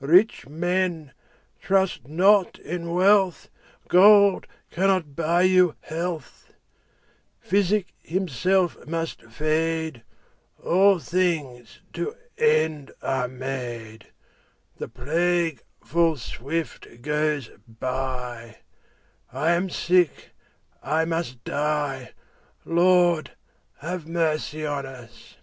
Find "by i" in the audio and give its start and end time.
17.66-19.52